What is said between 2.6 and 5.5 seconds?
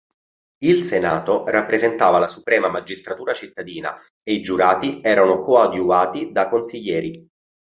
magistratura cittadina e i giurati erano